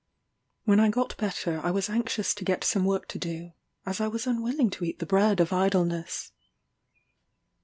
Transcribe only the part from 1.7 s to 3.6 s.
anxious to get some work to do,